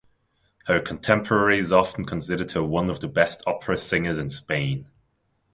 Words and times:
Her 0.65 0.79
contemporaries 0.79 1.71
often 1.71 2.05
considered 2.05 2.53
her 2.53 2.63
one 2.63 2.89
of 2.89 3.01
the 3.01 3.07
best 3.07 3.43
opera 3.45 3.77
singers 3.77 4.17
in 4.17 4.31
Spain. 4.31 4.87